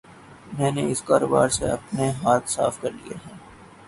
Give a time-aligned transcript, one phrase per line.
[0.57, 3.35] میں نے اس کاروبار سے اپنے ہاتھ صاف کر لیئے ہے۔